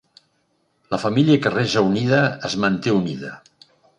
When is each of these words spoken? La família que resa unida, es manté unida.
La 0.93 0.99
família 1.03 1.41
que 1.43 1.51
resa 1.57 1.85
unida, 1.91 2.23
es 2.51 2.57
manté 2.65 2.97
unida. 3.03 3.37